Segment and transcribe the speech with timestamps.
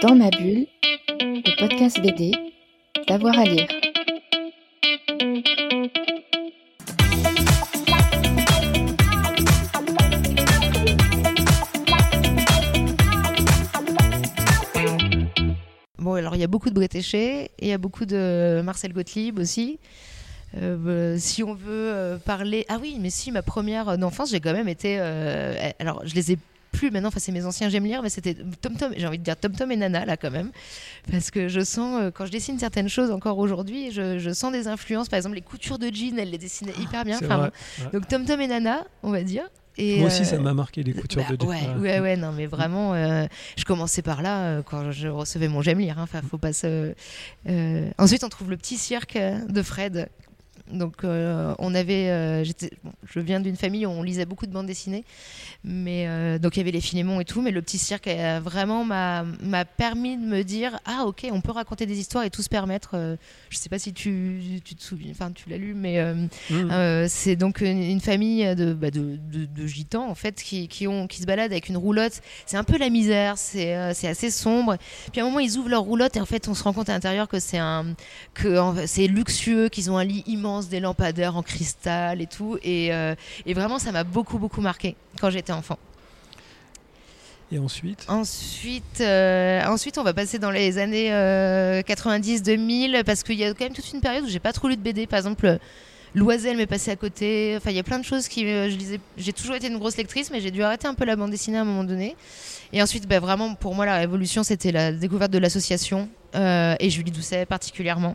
[0.00, 0.66] Dans ma bulle,
[1.20, 2.30] le podcast BD,
[3.08, 3.66] d'avoir à lire.
[15.98, 18.92] Bon, alors il y a beaucoup de Bretéché, et il y a beaucoup de Marcel
[18.92, 19.80] Gottlieb aussi.
[20.56, 22.64] Euh, bah, si on veut euh, parler.
[22.68, 24.98] Ah oui, mais si, ma première enfance, j'ai quand même été.
[25.00, 26.38] euh, alors, je les ai
[26.78, 29.24] plus maintenant, enfin, c'est mes anciens, j'aime lire, mais c'était Tom Tom, j'ai envie de
[29.24, 30.50] dire Tom Tom et Nana, là, quand même.
[31.10, 34.52] Parce que je sens, euh, quand je dessine certaines choses encore aujourd'hui, je, je sens
[34.52, 35.08] des influences.
[35.08, 37.18] Par exemple, les coutures de jeans, elle les dessinait hyper bien.
[37.22, 37.90] Enfin, bon.
[37.98, 39.44] Donc, Tom Tom et Nana, on va dire.
[39.78, 41.48] Et, Moi aussi, ça euh, m'a marqué les coutures bah, de Jeff.
[41.48, 45.46] ouais, ouais, ouais, non, mais vraiment, euh, je commençais par là euh, quand je recevais
[45.46, 45.98] mon j'aime lire.
[45.98, 46.02] hein.
[46.02, 46.94] Enfin, faut pas se.
[47.96, 50.08] Ensuite, on trouve le petit cirque de Fred.
[50.72, 52.08] Donc, euh, on avait.
[52.10, 52.44] euh,
[52.84, 55.04] bon, je viens d'une famille où on lisait beaucoup de bandes dessinées,
[55.64, 57.40] mais euh, donc il y avait les Filémons et tout.
[57.42, 59.24] Mais le petit cirque euh, vraiment m'a
[59.64, 63.16] permis de me dire ah ok, on peut raconter des histoires et tout se permettre.
[63.50, 66.70] je sais pas si tu, tu te souviens, enfin tu l'as lu, mais Mmh.
[66.70, 70.68] euh, c'est donc une, une famille de, bah, de, de- de gitans en fait qui,
[70.68, 72.20] qui, ont, qui se baladent avec une roulotte.
[72.46, 74.76] C'est un peu la misère, c'est assez sombre.
[75.12, 76.88] Puis à un moment ils ouvrent leur roulotte et en fait on se rend compte
[76.88, 77.94] à l'intérieur que c'est un
[78.34, 82.58] que c'est luxueux, qu'ils ont un lit immense, des lampadaires en cristal et tout.
[82.64, 83.14] Et, euh,
[83.46, 85.78] et vraiment ça m'a beaucoup beaucoup marqué quand j'étais enfant.
[87.50, 88.04] Et ensuite?
[88.08, 93.54] Ensuite, euh, ensuite, on va passer dans les années euh, 90-2000 parce qu'il y a
[93.54, 95.06] quand même toute une période où j'ai pas trop lu de BD.
[95.06, 95.58] Par exemple,
[96.14, 97.54] Loisel m'est passé à côté.
[97.56, 99.00] Enfin, il y a plein de choses qui euh, je lisais.
[99.16, 101.56] J'ai toujours été une grosse lectrice, mais j'ai dû arrêter un peu la bande dessinée
[101.56, 102.16] à un moment donné.
[102.74, 106.90] Et ensuite, bah, vraiment, pour moi, la révolution, c'était la découverte de l'association euh, et
[106.90, 108.14] Julie Doucet particulièrement.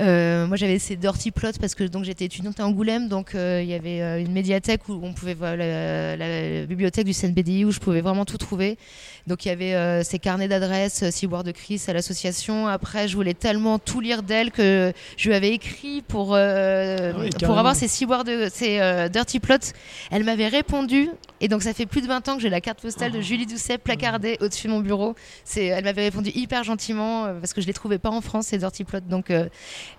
[0.00, 3.60] Euh, moi, j'avais ces Dirty Plots parce que donc j'étais étudiante à Angoulême, donc euh,
[3.62, 7.64] il y avait euh, une médiathèque où on pouvait voir la, la bibliothèque du CNBDI
[7.64, 8.78] où je pouvais vraiment tout trouver.
[9.26, 12.66] Donc il y avait ces carnets d'adresses, Ciboire de Chris à l'association.
[12.66, 17.30] Après, je voulais tellement tout lire d'elle que je lui avais écrit pour Ah oui,
[17.44, 18.80] pour avoir ces Ciboires de ces
[19.12, 19.72] Dirty Plots.
[20.10, 21.08] Elle m'avait répondu
[21.40, 23.46] et donc ça fait plus de 20 ans que j'ai la carte postale de Julie
[23.46, 25.14] Doucet placardée au-dessus de mon bureau.
[25.44, 28.58] C'est elle m'avait répondu hyper gentiment parce que je les trouvais pas en France ces
[28.58, 29.00] Dirty Plots.
[29.08, 29.30] Donc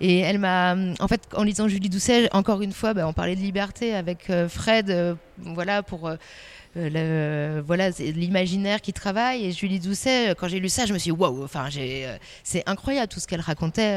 [0.01, 3.35] et elle m'a, en fait, en lisant Julie Doucet, encore une fois, bah, on parlait
[3.35, 6.09] de liberté avec euh, Fred, euh, voilà, pour.
[6.09, 9.45] euh, voilà, l'imaginaire qui travaille.
[9.45, 11.69] Et Julie Doucet, quand j'ai lu ça, je me suis waouh, enfin,
[12.43, 13.95] c'est incroyable tout ce qu'elle racontait.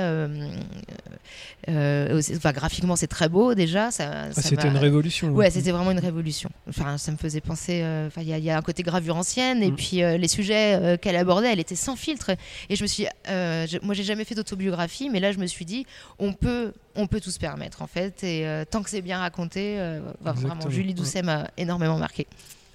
[1.69, 3.91] Euh, enfin, graphiquement, c'est très beau déjà.
[3.91, 5.31] Ça, Ah, C'était une révolution.
[5.31, 6.50] Ouais, c'était vraiment une révolution.
[6.69, 7.81] Enfin, ça me faisait penser.
[7.82, 9.76] euh, il y, a- il y a un côté gravure ancienne et Mm.
[9.76, 12.31] puis euh, les sujets euh, qu'elle abordait, elle était sans filtre.
[12.70, 15.65] Et je me suis, je- moi, j'ai jamais fait d'autobiographie, mais là, je me suis
[15.65, 15.86] dit,
[16.19, 18.22] on peut, on peut tout se permettre en fait.
[18.25, 19.78] Et tant que c'est bien raconté,
[20.22, 20.69] bah, vraiment.
[20.70, 20.94] Julie.
[20.94, 22.26] Doucet m'a énormément marqué.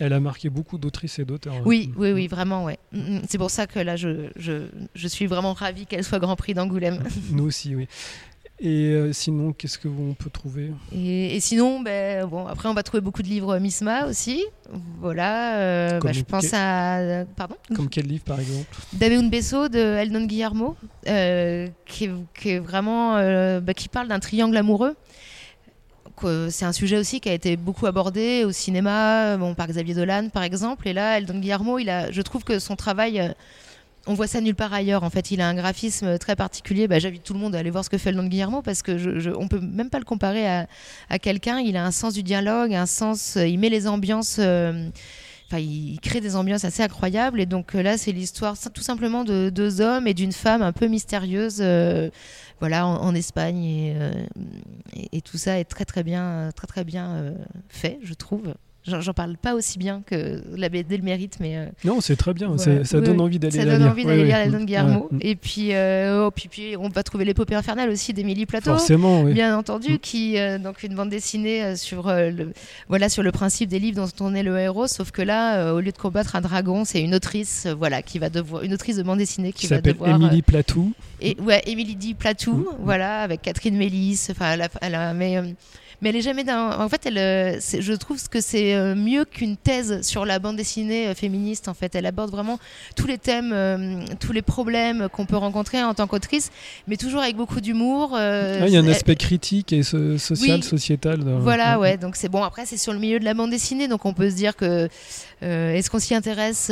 [0.04, 1.56] Elle a marqué beaucoup d'autrices et d'auteurs.
[1.66, 2.80] Oui, oui, oui, vraiment, ouais.
[2.92, 3.22] Mm, mm.
[3.30, 4.64] C'est pour ça que là, je, je,
[4.96, 7.04] je suis vraiment ravie qu'elle soit Grand Prix d'Angoulême.
[7.32, 7.88] Nous aussi, oui.
[8.64, 10.72] Et euh, sinon, qu'est-ce que on peut trouver?
[10.96, 14.46] Et, et sinon, ben, bon, après, on va trouver beaucoup de livres Misma aussi.
[15.00, 15.58] Voilà.
[15.58, 17.26] euh, bah, je pense à.
[17.36, 17.56] Pardon?
[17.76, 18.68] Comme quel livre, par exemple?
[18.94, 20.76] David Besso de Eldon Guillermo,
[21.08, 23.16] euh, qui, est, qui est vraiment.
[23.62, 24.96] bah, qui parle d'un triangle amoureux.
[26.50, 30.30] C'est un sujet aussi qui a été beaucoup abordé au cinéma, bon, par Xavier Dolan
[30.30, 30.88] par exemple.
[30.88, 33.34] Et là, Eldon Guillermo, il a, je trouve que son travail.
[34.08, 35.04] On voit ça nulle part ailleurs.
[35.04, 36.88] En fait, il a un graphisme très particulier.
[36.88, 38.98] Bah, J'invite tout le monde à aller voir ce que fait Eldon Guillermo parce que
[38.98, 41.60] je, on peut même pas le comparer à, quelqu'un.
[41.60, 43.38] Il a un sens du dialogue, un sens.
[43.38, 44.38] euh, Il met les ambiances.
[44.40, 44.90] euh,
[45.54, 47.40] il crée des ambiances assez incroyables.
[47.42, 50.72] Et donc euh, là, c'est l'histoire tout simplement de deux hommes et d'une femme un
[50.72, 51.62] peu mystérieuse,
[52.60, 53.64] voilà, en, Espagne.
[53.64, 53.96] Et,
[55.12, 57.34] et, tout ça est très très bien, très très bien
[57.70, 58.54] fait, je trouve.
[58.88, 62.34] J'en parle pas aussi bien que la BD le mérite, mais euh, Non, c'est très
[62.34, 62.48] bien.
[62.48, 62.84] Voilà.
[62.84, 63.22] Ça Oui, donne oui.
[63.24, 63.92] envie d'aller ça la donne lire.
[63.92, 64.28] envie d'aller oui.
[64.28, 64.66] lire Eldon Mm.
[64.66, 65.10] Guillermo.
[65.22, 69.24] Et puis, euh, oh, puis, puis, on va trouver l'épopée infernale aussi d'Émilie Plateau Forcément,
[69.26, 69.98] bien entendu, Mm.
[70.00, 72.54] qui euh, donc une bande dessinée euh, sur euh, le
[72.90, 75.74] voilà sur le principe des livres dont on est le héros, sauf que là, euh,
[75.74, 78.98] au lieu de combattre un dragon, c'est une autrice, voilà, qui va devoir une autrice
[78.98, 80.92] de bande dessinée qui, Qui va devoir Émilie Platou.
[81.22, 82.66] et ouais, Émilie dit Platou, Mm.
[82.84, 85.40] voilà, avec Catherine Mélis, enfin, elle a, elle a- mais
[86.04, 86.80] mais elle est jamais d'un.
[86.80, 91.08] En fait, elle, je trouve que c'est euh, mieux qu'une thèse sur la bande dessinée
[91.08, 91.68] euh, féministe.
[91.68, 92.60] En fait, elle aborde vraiment
[92.96, 96.50] tous les thèmes, euh, tous les problèmes qu'on peut rencontrer en tant qu'autrice,
[96.88, 98.12] mais toujours avec beaucoup d'humour.
[98.16, 100.64] Ah, Il y a un aspect critique et so- social, Oui.
[100.64, 101.20] sociétal.
[101.24, 101.98] dans- voilà, ouais.
[101.98, 102.44] Donc c'est bon.
[102.44, 104.88] Après, c'est sur le milieu de la bande dessinée, donc on peut se dire que
[105.42, 106.72] est-ce qu'on s'y intéresse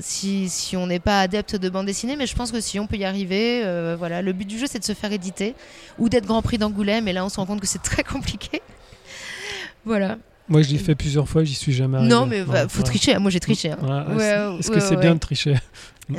[0.00, 2.86] si, si on n'est pas adepte de bande dessinée Mais je pense que si on
[2.86, 4.22] peut y arriver, euh, voilà.
[4.22, 5.54] Le but du jeu, c'est de se faire éditer
[5.98, 7.08] ou d'être Grand Prix d'Angoulême.
[7.08, 8.62] Et là, on se rend compte que c'est très compliqué.
[9.84, 10.18] voilà.
[10.48, 12.10] Moi, je l'ai fait plusieurs fois, j'y suis jamais arrivé.
[12.14, 12.84] Non, mais bah, Ouais, faut ouais.
[12.84, 13.18] tricher.
[13.18, 13.70] Moi, j'ai triché.
[13.72, 14.06] hein.
[14.16, 15.54] Ouais, est-ce que c'est bien de tricher?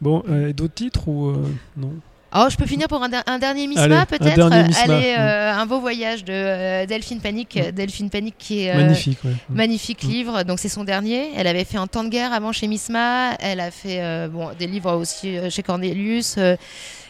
[0.00, 1.92] Bon, euh, d'autres titres ou euh, non?
[2.34, 5.20] Oh, je peux finir pour un, der- un dernier Misma peut-être Misma, Allez, mm.
[5.20, 7.56] euh, un beau voyage de euh, Delphine Panique.
[7.56, 7.70] Mm.
[7.70, 9.30] Delphine Panique qui est euh, Magnifique, ouais.
[9.48, 9.54] Mm.
[9.54, 10.42] magnifique livre.
[10.42, 11.30] Donc c'est son dernier.
[11.36, 13.34] Elle avait fait un temps de guerre avant chez Misma.
[13.40, 16.34] Elle a fait euh, bon des livres aussi euh, chez Cornelius.
[16.38, 16.56] euh,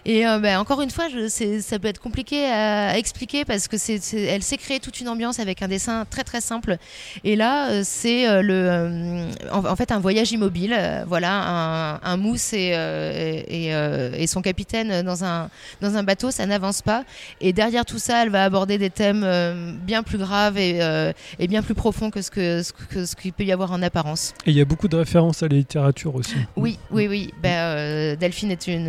[0.08, 1.26] et euh, ben, encore une fois, je,
[1.60, 5.08] ça peut être compliqué à, à expliquer parce que c'est, elle s'est créée toute une
[5.08, 6.76] ambiance avec un dessin très très simple.
[7.24, 10.76] Et là, euh, c'est euh, le, euh, en, en fait un voyage immobile.
[10.78, 15.48] euh, voilà, un, un mousse et, euh, et, euh, et son capitaine dans un
[15.80, 17.04] dans un bateau, ça n'avance pas.
[17.40, 21.12] Et derrière tout ça, elle va aborder des thèmes euh, bien plus graves et, euh,
[21.38, 23.80] et bien plus profonds que ce que ce que- ce qu'il peut y avoir en
[23.82, 24.34] apparence.
[24.44, 26.34] Et il y a beaucoup de références à la littérature aussi.
[26.56, 27.32] Oui, oui, oui.
[27.42, 28.88] Ben, euh, Delphine est une.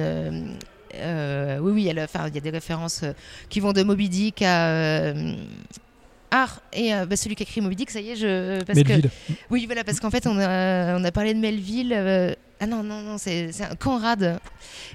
[0.95, 3.13] euh, oui, oui, il y a des références euh,
[3.49, 4.67] qui vont de Moby Dick à.
[4.69, 5.33] euh,
[6.31, 8.61] ah, et bah, celui qui a écrit Moby Dick, ça y est, je.
[8.65, 9.09] Parce que, Melville.
[9.49, 11.93] oui, voilà, parce qu'en fait, on a, on a parlé de Melville.
[12.59, 14.39] Ah non, non, non, c'est un Conrad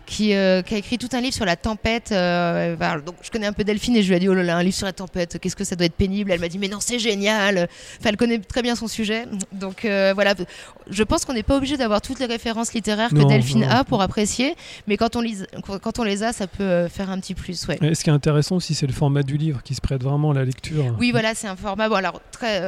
[0.07, 2.11] qui, euh, qui a écrit tout un livre sur la tempête.
[2.13, 4.57] euh, donc, je connais un peu Delphine et je lui ai dit, oh là là,
[4.57, 6.31] un livre sur la tempête, qu'est-ce que ça doit être pénible?
[6.33, 7.69] Elle m'a dit, mais non, c'est génial.
[8.01, 9.27] Enfin, elle connaît très bien son sujet.
[9.53, 10.35] Donc, euh, voilà,
[10.91, 13.69] je pense qu'on n'est pas obligé d'avoir toutes les références littéraires que Delphine non.
[13.71, 14.55] a pour apprécier,
[14.87, 15.47] mais quand on, lise,
[15.83, 17.67] quand on les a, ça peut faire un petit plus.
[17.69, 17.79] Ouais.
[17.83, 20.33] Et ce qui est intéressant aussi, c'est le format du livre qui se prête vraiment
[20.33, 20.95] à la lecture.
[20.99, 21.89] Oui, voilà, c'est un format.
[21.89, 22.61] Bon, alors très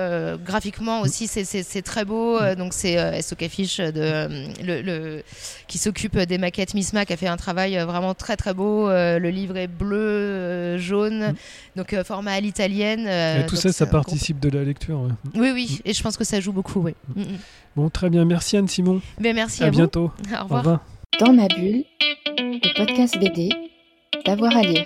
[0.44, 2.38] graphiquement aussi, c'est- très beau.
[2.38, 5.22] euh, donc c'est euh, SO Affiche de le, le-
[5.68, 8.88] qui s'occupe des maquettes Misma, qui a fait un travail euh, vraiment très très beau.
[8.88, 11.34] Euh, le livre est bleu, euh, jaune, Mm.
[11.76, 13.06] donc euh, format à l'italienne.
[13.08, 15.00] euh, Et tout ça, ça participe de la lecture.
[15.00, 15.10] ouais.
[15.34, 16.80] Oui, oui, et je pense que ça joue beaucoup.
[16.80, 16.94] Oui.
[17.16, 17.26] Mm, mm.
[17.76, 18.24] Bon, très bien.
[18.24, 19.00] Merci Anne-Simon.
[19.18, 19.76] Merci à à, vous.
[19.76, 20.10] bientôt.
[20.30, 20.58] Au Au revoir.
[20.60, 20.80] revoir.
[21.20, 21.84] Dans ma bulle,
[22.38, 23.50] le podcast BD,
[24.26, 24.84] d'avoir à lire.